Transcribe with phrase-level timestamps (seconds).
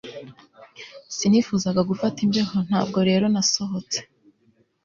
[1.15, 3.97] Sinifuzaga gufata imbeho ntabwo rero nasohotse